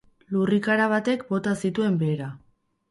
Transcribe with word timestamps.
Lurrikara 0.35 0.87
batek 0.95 1.23
bota 1.33 1.57
zituen 1.67 2.03
behera. 2.05 2.35